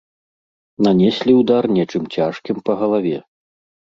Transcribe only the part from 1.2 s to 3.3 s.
ўдар нечым цяжкім па галаве.